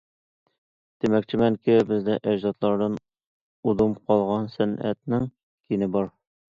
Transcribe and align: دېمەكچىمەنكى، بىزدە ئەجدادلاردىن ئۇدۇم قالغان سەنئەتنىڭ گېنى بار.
دېمەكچىمەنكى، 1.05 1.75
بىزدە 1.91 2.17
ئەجدادلاردىن 2.23 2.99
ئۇدۇم 3.61 3.97
قالغان 4.11 4.53
سەنئەتنىڭ 4.59 5.33
گېنى 5.35 5.95
بار. 5.99 6.15